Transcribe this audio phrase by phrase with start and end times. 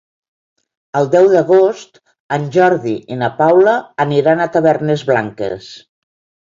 [0.99, 2.01] El deu d'agost
[2.39, 5.75] en Jordi i na Paula aniran a Tavernes Blanques.